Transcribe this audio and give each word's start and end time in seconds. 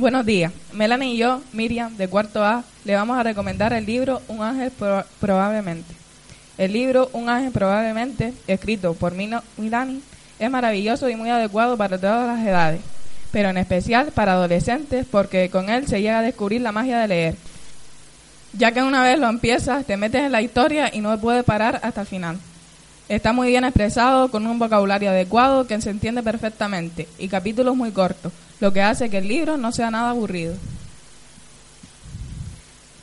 Buenos 0.00 0.24
días. 0.24 0.50
Melanie 0.72 1.12
y 1.12 1.18
yo, 1.18 1.42
Miriam, 1.52 1.94
de 1.98 2.08
cuarto 2.08 2.42
A, 2.42 2.64
le 2.86 2.94
vamos 2.94 3.18
a 3.18 3.22
recomendar 3.22 3.74
el 3.74 3.84
libro 3.84 4.22
Un 4.28 4.42
ángel 4.42 4.72
probablemente. 5.20 5.94
El 6.56 6.72
libro 6.72 7.10
Un 7.12 7.28
ángel 7.28 7.52
probablemente, 7.52 8.32
escrito 8.46 8.94
por 8.94 9.12
Mino 9.12 9.42
Milani, 9.58 10.00
es 10.38 10.50
maravilloso 10.50 11.10
y 11.10 11.16
muy 11.16 11.28
adecuado 11.28 11.76
para 11.76 11.98
todas 11.98 12.26
las 12.26 12.46
edades, 12.46 12.80
pero 13.30 13.50
en 13.50 13.58
especial 13.58 14.10
para 14.10 14.32
adolescentes 14.32 15.04
porque 15.04 15.50
con 15.50 15.68
él 15.68 15.86
se 15.86 16.00
llega 16.00 16.20
a 16.20 16.22
descubrir 16.22 16.62
la 16.62 16.72
magia 16.72 16.98
de 16.98 17.08
leer. 17.08 17.34
Ya 18.54 18.72
que 18.72 18.82
una 18.82 19.02
vez 19.02 19.18
lo 19.18 19.28
empiezas, 19.28 19.84
te 19.84 19.98
metes 19.98 20.22
en 20.22 20.32
la 20.32 20.40
historia 20.40 20.88
y 20.90 21.00
no 21.00 21.20
puedes 21.20 21.44
parar 21.44 21.78
hasta 21.82 22.00
el 22.00 22.06
final. 22.06 22.38
Está 23.10 23.32
muy 23.32 23.48
bien 23.48 23.64
expresado, 23.64 24.30
con 24.30 24.46
un 24.46 24.60
vocabulario 24.60 25.10
adecuado 25.10 25.66
que 25.66 25.80
se 25.80 25.90
entiende 25.90 26.22
perfectamente 26.22 27.08
y 27.18 27.26
capítulos 27.26 27.74
muy 27.74 27.90
cortos, 27.90 28.32
lo 28.60 28.72
que 28.72 28.82
hace 28.82 29.10
que 29.10 29.18
el 29.18 29.26
libro 29.26 29.56
no 29.56 29.72
sea 29.72 29.90
nada 29.90 30.10
aburrido. 30.10 30.54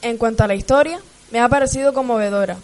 En 0.02 0.18
cuanto 0.18 0.46
a 0.46 0.48
la 0.48 0.56
historia, 0.56 1.02
me 1.30 1.42
ha 1.42 1.50
parecido 1.50 1.92
conmovedora, 1.94 2.56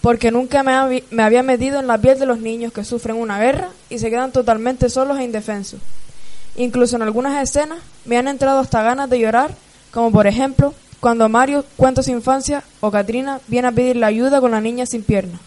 porque 0.00 0.30
nunca 0.30 0.62
me, 0.62 1.02
había 1.20 1.42
metido 1.42 1.80
en 1.80 1.88
la 1.88 1.98
piel 1.98 2.20
de 2.20 2.26
los 2.26 2.38
niños 2.38 2.72
que 2.72 2.84
sufren 2.84 3.16
una 3.16 3.40
guerra 3.40 3.70
y 3.90 3.98
se 3.98 4.08
quedan 4.08 4.30
totalmente 4.30 4.88
solos 4.88 5.18
e 5.18 5.24
indefensos. 5.24 5.80
Incluso 6.54 6.94
en 6.94 7.02
algunas 7.02 7.42
escenas 7.42 7.80
me 8.04 8.16
han 8.16 8.28
entrado 8.28 8.60
hasta 8.60 8.80
ganas 8.80 9.10
de 9.10 9.18
llorar, 9.18 9.50
como 9.90 10.12
por 10.12 10.28
ejemplo 10.28 10.72
cuando 11.00 11.28
Mario 11.28 11.64
cuenta 11.76 12.04
su 12.04 12.12
infancia 12.12 12.62
o 12.78 12.92
Katrina 12.92 13.40
viene 13.48 13.66
a 13.66 13.72
pedir 13.72 13.96
la 13.96 14.06
ayuda 14.06 14.40
con 14.40 14.52
la 14.52 14.60
niña 14.60 14.86
sin 14.86 15.02
piernas. 15.02 15.40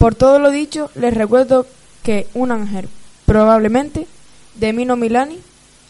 Por 0.00 0.14
todo 0.14 0.38
lo 0.38 0.50
dicho, 0.50 0.90
les 0.94 1.12
recuerdo 1.12 1.66
que 2.02 2.26
Un 2.32 2.52
ángel, 2.52 2.88
probablemente, 3.26 4.06
de 4.54 4.72
Mino 4.72 4.96
Milani, 4.96 5.38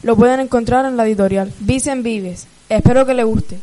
lo 0.03 0.17
pueden 0.17 0.41
encontrar 0.41 0.85
en 0.85 0.97
la 0.97 1.07
editorial 1.07 1.53
Vicen 1.61 2.03
Vives. 2.03 2.49
Espero 2.69 3.07
que 3.07 3.15
les 3.15 3.25
guste. 3.25 3.61